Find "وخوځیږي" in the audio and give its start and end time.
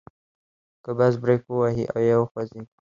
2.19-2.73